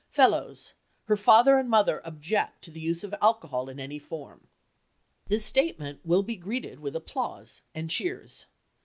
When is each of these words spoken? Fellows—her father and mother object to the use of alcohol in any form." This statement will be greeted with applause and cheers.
Fellows—her 0.09 1.15
father 1.15 1.59
and 1.59 1.69
mother 1.69 2.01
object 2.03 2.63
to 2.63 2.71
the 2.71 2.79
use 2.79 3.03
of 3.03 3.13
alcohol 3.21 3.69
in 3.69 3.79
any 3.79 3.99
form." 3.99 4.47
This 5.27 5.45
statement 5.45 5.99
will 6.03 6.23
be 6.23 6.37
greeted 6.37 6.79
with 6.79 6.95
applause 6.95 7.61
and 7.75 7.87
cheers. 7.87 8.47